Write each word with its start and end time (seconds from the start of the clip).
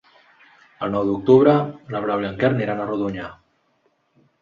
El 0.87 0.91
nou 0.95 1.03
d'octubre 1.09 1.55
na 1.93 2.03
Blau 2.07 2.25
i 2.25 2.29
en 2.33 2.43
Quer 2.43 2.53
aniran 2.57 2.85
a 2.85 2.91
Rodonyà. 2.91 3.33